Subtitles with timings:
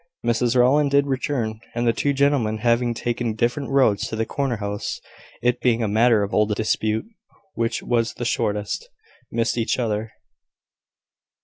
[0.25, 4.55] Mrs Rowland did return: and the two gentlemen, having taken different roads to the corner
[4.57, 4.99] house
[5.43, 7.05] (it being a matter of old dispute
[7.53, 8.89] which was the shortest)
[9.31, 10.11] missed each other.